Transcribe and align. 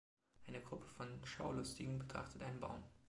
Eine 0.47 0.61
Gruppe 0.61 0.87
von 0.87 1.05
Schaulustigen 1.23 1.99
betrachtet 1.99 2.41
einen 2.41 2.59
Baum. 2.59 2.83